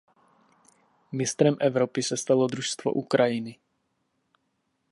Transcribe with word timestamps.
Mistrem 1.11 1.57
Evropy 1.59 2.03
se 2.03 2.17
stalo 2.17 2.47
družstvo 2.47 2.91
Ukrajiny. 2.91 3.57